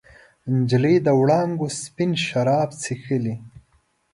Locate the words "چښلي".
2.81-3.35